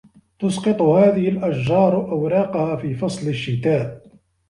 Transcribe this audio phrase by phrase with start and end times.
[0.39, 4.01] تُسقِط هذه الأشجار أوراقها في فصل الشّتاء.